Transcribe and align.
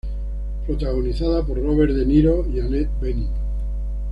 Protagonizada 0.65 1.45
por 1.45 1.61
Robert 1.61 1.93
De 1.93 2.03
Niro 2.07 2.43
y 2.51 2.59
Annette 2.59 2.89
Bening. 2.99 3.29